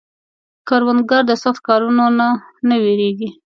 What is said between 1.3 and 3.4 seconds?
سخت کارونو نه نه وېرېږي